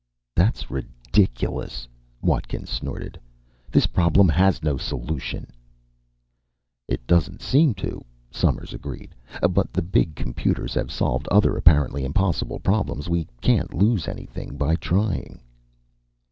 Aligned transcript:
"That's 0.35 0.71
ridiculous," 0.71 1.87
Watkins 2.23 2.71
snorted. 2.71 3.19
"This 3.69 3.85
problem 3.85 4.29
has 4.29 4.63
no 4.63 4.75
solution." 4.75 5.45
"It 6.87 7.05
doesn't 7.05 7.43
seem 7.43 7.75
to," 7.75 8.03
Somers 8.31 8.73
agreed. 8.73 9.13
"But 9.47 9.71
the 9.73 9.83
big 9.83 10.15
computers 10.15 10.73
have 10.73 10.91
solved 10.91 11.27
other 11.27 11.55
apparently 11.55 12.03
impossible 12.03 12.59
problems. 12.59 13.09
We 13.09 13.27
can't 13.41 13.75
lose 13.75 14.07
anything 14.07 14.57
by 14.57 14.75
trying." 14.77 15.39